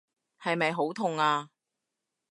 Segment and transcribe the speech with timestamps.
[0.41, 1.51] 係咪好痛啊？